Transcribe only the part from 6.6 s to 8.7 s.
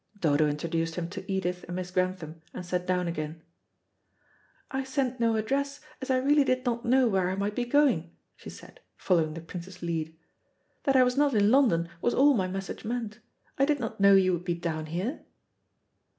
not know where I might be going," she